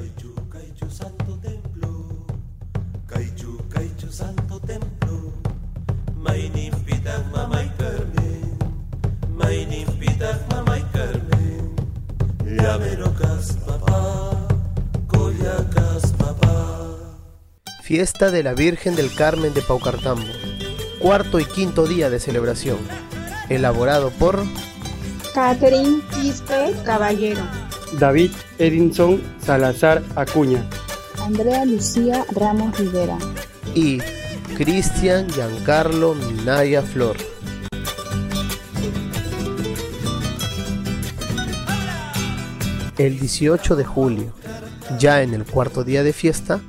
[0.00, 2.24] Caichu, Caichu, Santo Templo.
[3.06, 5.30] Caichu, Caichu, Santo Templo.
[6.16, 8.56] Mainin pitak mamay Carmen.
[9.36, 11.76] Mainin pitak mamay Carmen.
[12.46, 14.48] Llamerokas papá.
[15.06, 16.96] Coyacas papá.
[17.82, 20.32] Fiesta de la Virgen del Carmen de Paucartambo.
[20.98, 22.78] Cuarto y quinto día de celebración.
[23.50, 24.44] Elaborado por
[25.34, 27.59] Catherine Quispe Caballero.
[27.98, 30.64] David Edinson Salazar Acuña.
[31.18, 33.18] Andrea Lucía Ramos Rivera.
[33.74, 33.98] y
[34.56, 37.16] Cristian Giancarlo Minaya Flor.
[42.98, 44.32] El 18 de julio,
[44.98, 46.60] ya en el cuarto día de fiesta,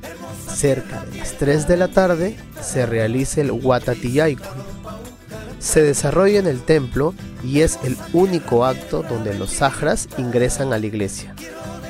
[0.47, 4.70] cerca de las 3 de la tarde, se realiza el Huatatiyaikun.
[5.61, 10.79] Se desarrolla en el templo y es el único acto donde los sajras ingresan a
[10.79, 11.35] la iglesia.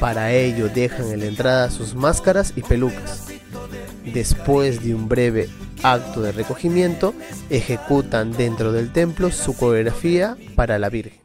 [0.02, 3.28] Para ello dejan en la entrada sus máscaras y pelucas.
[4.13, 5.47] Después de un breve
[5.83, 7.13] acto de recogimiento,
[7.50, 11.22] ejecutan dentro del templo su coreografía para la Virgen.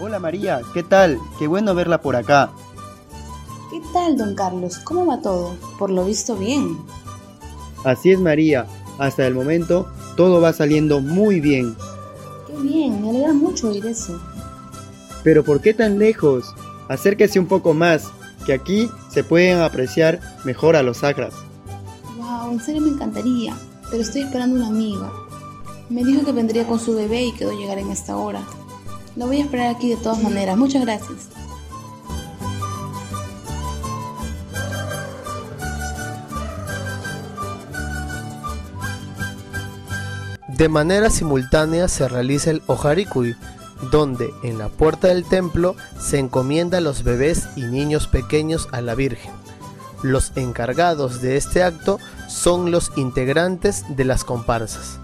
[0.00, 1.16] Hola María, ¿qué tal?
[1.38, 2.50] Qué bueno verla por acá.
[3.74, 4.78] ¿Qué tal, don Carlos?
[4.78, 5.56] ¿Cómo va todo?
[5.80, 6.78] Por lo visto bien.
[7.82, 11.74] Así es María, hasta el momento todo va saliendo muy bien.
[12.46, 14.16] Qué bien, me alegra mucho oír eso.
[15.24, 16.54] Pero ¿por qué tan lejos?
[16.88, 18.12] Acérquese un poco más,
[18.46, 21.34] que aquí se pueden apreciar mejor a los sacras.
[22.16, 23.56] Wow, en serio me encantaría,
[23.90, 25.10] pero estoy esperando una amiga.
[25.88, 28.44] Me dijo que vendría con su bebé y quedó llegar en esta hora.
[29.16, 30.56] La voy a esperar aquí de todas maneras.
[30.56, 31.28] Muchas gracias.
[40.56, 43.34] De manera simultánea se realiza el Ojarikui,
[43.90, 48.80] donde en la puerta del templo se encomienda a los bebés y niños pequeños a
[48.80, 49.32] la Virgen.
[50.04, 55.00] Los encargados de este acto son los integrantes de las comparsas.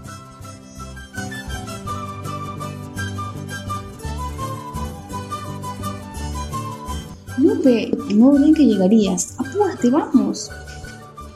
[7.37, 9.35] Lupe, no ven que llegarías.
[9.37, 10.49] Apúrate, vamos.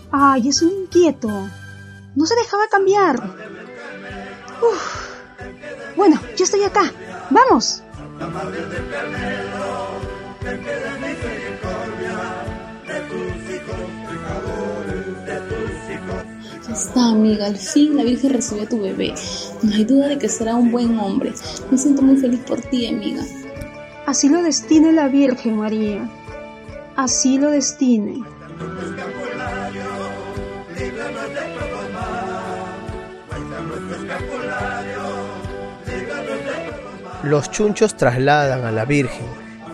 [0.10, 1.28] Ay, es un inquieto.
[2.16, 3.45] No se dejaba cambiar.
[4.72, 5.16] Uf.
[5.96, 6.92] Bueno, yo estoy acá.
[7.30, 7.82] Vamos.
[16.68, 17.46] Ya está, amiga.
[17.46, 19.14] Al fin la Virgen recibió a tu bebé.
[19.62, 21.34] No hay duda de que será un buen hombre.
[21.72, 23.24] Me siento muy feliz por ti, amiga.
[24.06, 26.10] Así lo destine la Virgen María.
[26.96, 28.24] Así lo destine.
[37.26, 39.26] Los chunchos trasladan a la Virgen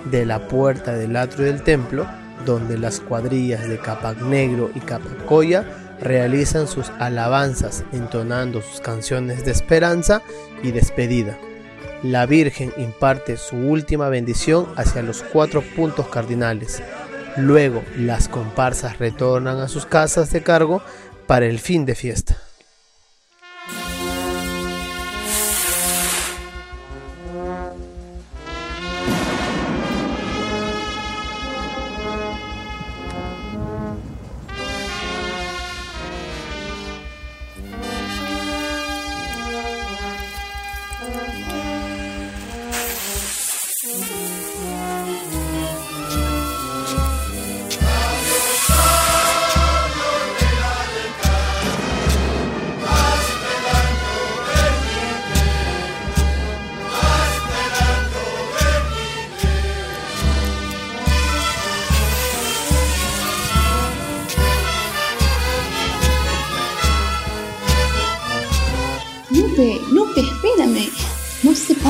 [0.06, 2.08] de la puerta del atrio del templo,
[2.46, 5.66] donde las cuadrillas de Capac Negro y Capacoya
[6.00, 10.22] realizan sus alabanzas entonando sus canciones de esperanza
[10.64, 11.38] y despedida.
[12.04, 16.82] La Virgen imparte su última bendición hacia los cuatro puntos cardinales.
[17.36, 20.82] Luego las comparsas retornan a sus casas de cargo
[21.28, 22.38] para el fin de fiesta.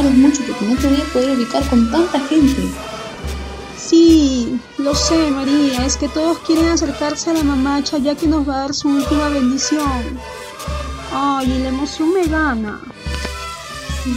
[0.09, 2.68] Mucho porque no te voy a poder ubicar con tanta gente.
[3.77, 5.86] Sí, lo sé, María.
[5.86, 8.89] Es que todos quieren acercarse a la mamacha ya que nos va a dar su
[8.89, 10.19] última bendición.
[11.13, 12.81] Ay, la emoción me gana.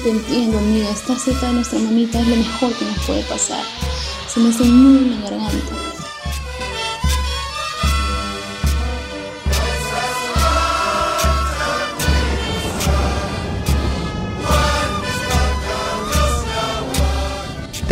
[0.03, 0.89] Te entiendo, amiga.
[0.89, 3.63] Estar cerca de nuestra mamita es lo mejor que nos puede pasar.
[4.27, 5.84] Se me hace en la garganta.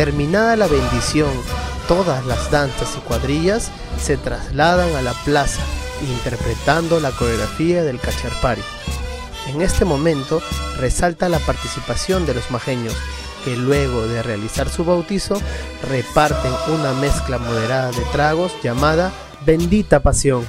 [0.02, 1.31] Terminada la bendición,
[1.87, 3.70] todas las danzas y cuadrillas
[4.00, 5.62] se trasladan a la plaza
[6.00, 8.62] interpretando la coreografía del Cacharpari.
[9.46, 10.43] En este momento
[10.76, 12.96] resalta la participación de los majeños,
[13.44, 15.40] que luego de realizar su bautizo
[15.88, 19.12] reparten una mezcla moderada de tragos llamada
[19.46, 20.44] Bendita Pasión.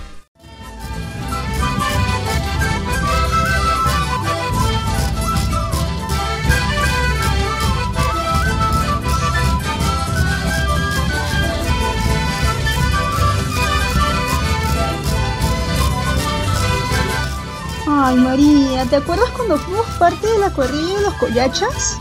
[18.05, 21.97] Ay, María, ¿te acuerdas cuando fuimos parte de la cuadrilla de los collachas?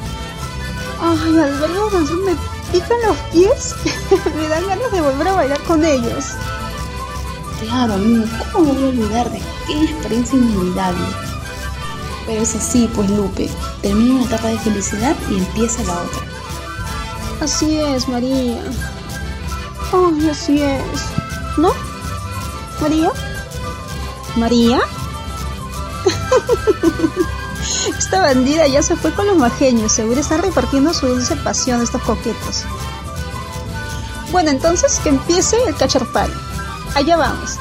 [1.00, 2.34] Ay, al verlo danzar me
[2.72, 3.76] pican los pies.
[4.36, 6.24] me dan ganas de volver a bailar con ellos.
[7.60, 11.06] Claro, amigo, ¿cómo voy a olvidar de aquella experiencia inolvidable?
[12.26, 13.48] Pero es así, pues Lupe,
[13.80, 16.22] termina una etapa de felicidad y empieza la otra.
[17.42, 18.60] Así es, María.
[19.92, 20.82] Ay, así es.
[21.58, 21.70] ¿No?
[22.80, 23.12] ¿María?
[24.34, 24.80] ¿María?
[27.98, 31.84] Esta bandida ya se fue con los majeños, seguro está repartiendo su dulce pasión a
[31.84, 32.64] estos coquetos.
[34.30, 36.32] Bueno, entonces que empiece el cacharpal.
[36.94, 37.58] Allá vamos.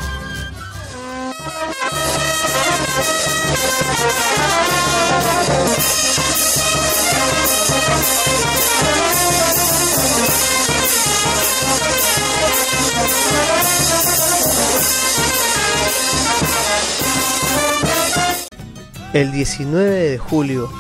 [19.14, 20.72] El 19 de julio,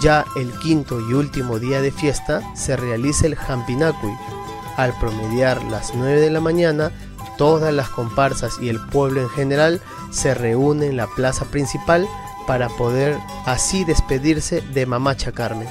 [0.00, 4.16] ya el quinto y último día de fiesta, se realiza el Hampinacui.
[4.78, 6.92] Al promediar las 9 de la mañana,
[7.36, 12.08] todas las comparsas y el pueblo en general se reúnen en la plaza principal
[12.46, 15.68] para poder así despedirse de Mamacha Carmen.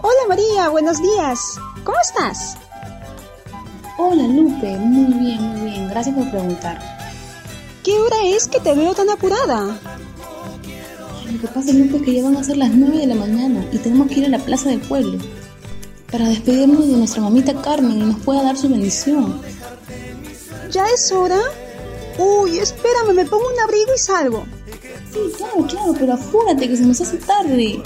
[0.00, 1.60] Hola María, buenos días.
[1.84, 2.56] ¿Cómo estás?
[4.04, 6.76] Hola Lupe, muy bien, muy bien, gracias por preguntar.
[7.84, 9.78] ¿Qué hora es que te veo tan apurada?
[11.32, 13.64] Lo que pasa Lupe es que ya van a ser las 9 de la mañana
[13.70, 15.18] y tenemos que ir a la plaza del pueblo
[16.10, 19.40] para despedirnos de nuestra mamita Carmen y nos pueda dar su bendición.
[20.72, 21.38] ¿Ya es hora?
[22.18, 24.44] Uy, espérame, me pongo un abrigo y salgo.
[25.12, 27.80] Sí, claro, claro, pero apúrate que se nos hace tarde.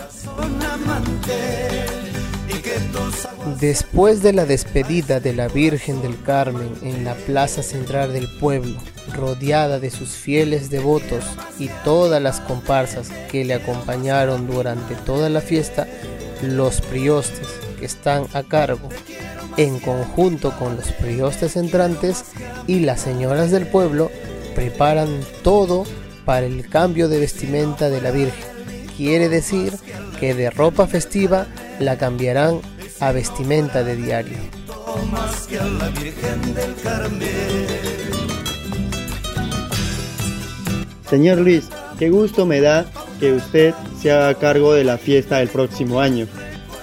[3.60, 8.76] Después de la despedida de la Virgen del Carmen en la plaza central del pueblo,
[9.14, 11.24] rodeada de sus fieles devotos
[11.58, 15.86] y todas las comparsas que le acompañaron durante toda la fiesta,
[16.42, 17.46] los priostes
[17.78, 18.88] que están a cargo,
[19.56, 22.24] en conjunto con los priostes entrantes
[22.66, 24.10] y las señoras del pueblo,
[24.54, 25.84] preparan todo
[26.24, 28.44] para el cambio de vestimenta de la Virgen.
[28.96, 29.72] Quiere decir
[30.18, 31.46] que de ropa festiva
[31.78, 32.60] la cambiarán
[33.00, 34.38] a vestimenta de diario.
[41.08, 42.86] Señor Luis, qué gusto me da
[43.20, 46.26] que usted se haga cargo de la fiesta del próximo año,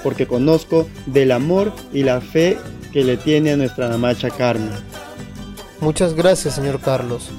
[0.01, 2.57] porque conozco del amor y la fe
[2.91, 4.71] que le tiene a nuestra mamacha Carmen.
[5.81, 7.29] Muchas gracias, señor Carlos.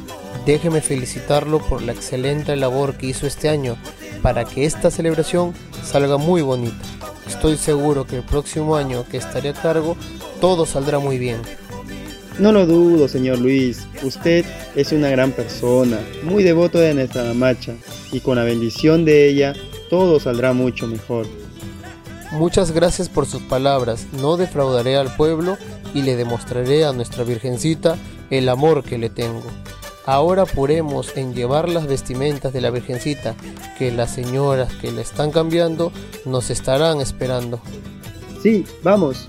[0.44, 3.76] Déjeme felicitarlo por la excelente labor que hizo este año
[4.20, 6.84] para que esta celebración salga muy bonita.
[7.26, 9.96] Estoy seguro que el próximo año que estaré a cargo
[10.40, 11.40] todo saldrá muy bien.
[12.38, 13.86] No lo dudo, señor Luis.
[14.02, 17.74] Usted es una gran persona, muy devoto de nuestra mamacha,
[18.10, 19.54] y con la bendición de ella
[19.88, 21.26] todo saldrá mucho mejor.
[22.32, 24.06] Muchas gracias por sus palabras.
[24.20, 25.56] No defraudaré al pueblo
[25.94, 27.96] y le demostraré a nuestra Virgencita
[28.30, 29.44] el amor que le tengo.
[30.06, 33.34] Ahora apuremos en llevar las vestimentas de la Virgencita,
[33.78, 35.92] que las señoras que la están cambiando
[36.26, 37.60] nos estarán esperando.
[38.42, 39.26] Sí, vamos.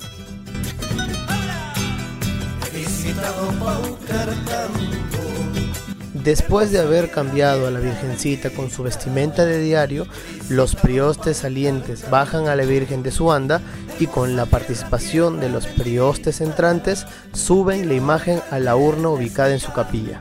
[6.26, 10.08] Después de haber cambiado a la Virgencita con su vestimenta de diario,
[10.50, 13.62] los priostes salientes bajan a la Virgen de su anda
[14.00, 19.54] y con la participación de los priostes entrantes suben la imagen a la urna ubicada
[19.54, 20.20] en su capilla.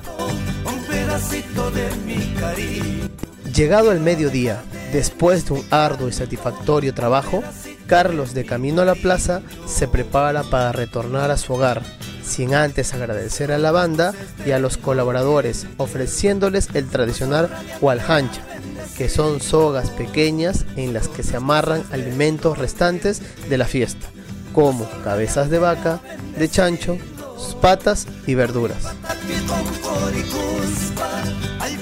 [3.55, 7.45] Llegado el mediodía, después de un arduo y satisfactorio trabajo,
[7.87, 11.81] Carlos de camino a la plaza se prepara para retornar a su hogar,
[12.25, 14.13] sin antes agradecer a la banda
[14.45, 17.49] y a los colaboradores, ofreciéndoles el tradicional
[17.81, 18.43] hualhancha,
[18.97, 24.09] que son sogas pequeñas en las que se amarran alimentos restantes de la fiesta,
[24.53, 26.01] como cabezas de vaca,
[26.37, 26.99] de chancho,
[27.61, 28.85] patas y verduras.
[31.61, 31.79] Ay,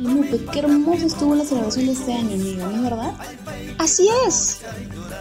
[0.00, 3.12] Lupe, qué hermoso estuvo la celebración de este año, amiga, ¿no es verdad?
[3.78, 4.60] Así es.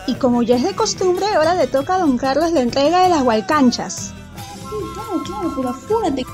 [0.08, 3.10] Y como ya es de costumbre, ahora le toca a don Carlos la entrega de
[3.10, 4.14] las hualcanchas.
[4.14, 6.26] Sí, claro, claro, pero apúrate.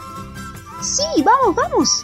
[0.82, 2.04] Sí, vamos, vamos.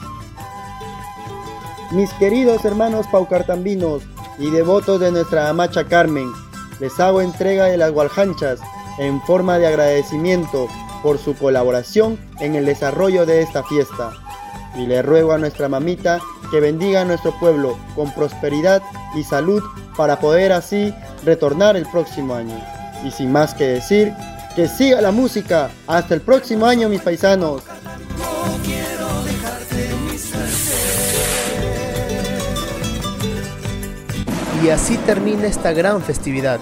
[1.91, 4.03] Mis queridos hermanos paucartambinos
[4.37, 6.31] y devotos de nuestra amacha Carmen,
[6.79, 8.59] les hago entrega de las gualjanchas
[8.97, 10.67] en forma de agradecimiento
[11.03, 14.11] por su colaboración en el desarrollo de esta fiesta.
[14.75, 16.19] Y le ruego a nuestra mamita
[16.51, 18.81] que bendiga a nuestro pueblo con prosperidad
[19.15, 19.63] y salud
[19.95, 22.55] para poder así retornar el próximo año.
[23.03, 24.13] Y sin más que decir,
[24.55, 25.69] que siga la música.
[25.85, 27.61] Hasta el próximo año, mis paisanos.
[34.63, 36.59] Y así termina esta gran festividad.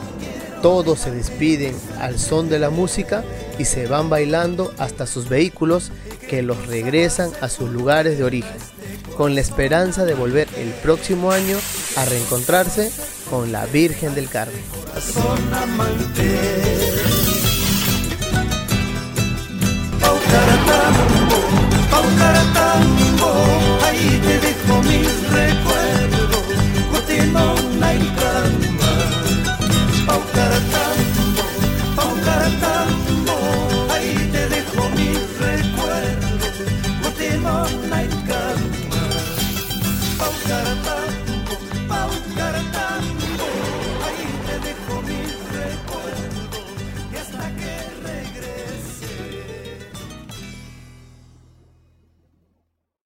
[0.64, 3.26] Todos se despiden al son de la música
[3.60, 5.92] y se van bailando hasta sus vehículos
[6.30, 8.56] que los regresan a sus lugares de origen,
[9.18, 11.58] con la esperanza de volver el próximo año
[11.98, 12.94] a reencontrarse
[13.30, 14.64] con la Virgen del Carmen.
[30.16, 30.83] o cara